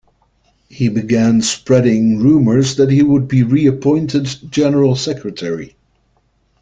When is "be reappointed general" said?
3.27-4.95